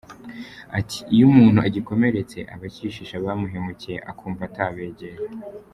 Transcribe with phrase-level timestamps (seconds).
[0.79, 5.19] Ati «Iyo umuntu agikomeretse aba akishisha abamuhemukiye akumva atabegera.